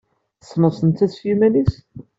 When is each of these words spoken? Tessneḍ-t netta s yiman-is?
Tessneḍ-t 0.41 0.79
netta 0.85 1.07
s 1.15 1.17
yiman-is? 1.27 1.73